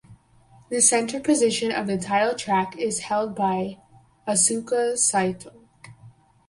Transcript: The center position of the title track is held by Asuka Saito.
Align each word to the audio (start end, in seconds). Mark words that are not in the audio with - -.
The 0.69 0.81
center 0.81 1.19
position 1.19 1.71
of 1.71 1.85
the 1.85 1.95
title 1.95 2.33
track 2.33 2.75
is 2.75 3.01
held 3.01 3.35
by 3.35 3.77
Asuka 4.27 4.97
Saito. 4.97 5.51